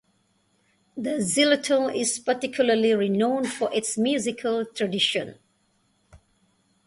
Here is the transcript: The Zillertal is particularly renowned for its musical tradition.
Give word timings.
The 0.97 1.19
Zillertal 1.19 1.95
is 1.95 2.17
particularly 2.17 2.95
renowned 2.95 3.53
for 3.53 3.71
its 3.71 3.99
musical 3.99 4.65
tradition. 4.65 5.37